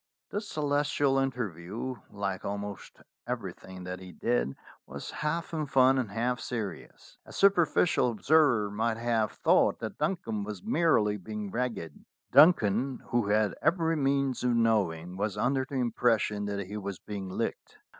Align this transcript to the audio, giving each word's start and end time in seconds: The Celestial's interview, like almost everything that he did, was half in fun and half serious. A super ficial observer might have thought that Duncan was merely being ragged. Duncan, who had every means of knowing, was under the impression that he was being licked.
The 0.31 0.41
Celestial's 0.41 1.21
interview, 1.21 1.97
like 2.09 2.43
almost 2.43 3.01
everything 3.27 3.83
that 3.83 3.99
he 3.99 4.11
did, 4.11 4.55
was 4.87 5.11
half 5.11 5.53
in 5.53 5.67
fun 5.67 5.99
and 5.99 6.09
half 6.09 6.39
serious. 6.39 7.19
A 7.23 7.31
super 7.31 7.67
ficial 7.67 8.09
observer 8.09 8.71
might 8.71 8.97
have 8.97 9.31
thought 9.33 9.77
that 9.77 9.99
Duncan 9.99 10.43
was 10.43 10.63
merely 10.63 11.17
being 11.17 11.51
ragged. 11.51 12.03
Duncan, 12.31 13.03
who 13.09 13.27
had 13.27 13.53
every 13.61 13.95
means 13.95 14.43
of 14.43 14.55
knowing, 14.55 15.17
was 15.17 15.37
under 15.37 15.65
the 15.69 15.75
impression 15.75 16.45
that 16.45 16.65
he 16.65 16.77
was 16.77 16.97
being 16.97 17.29
licked. 17.29 17.77